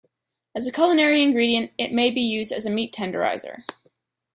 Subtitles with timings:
[0.55, 3.65] As a culinary ingredient, it may be used as a meat tenderizer.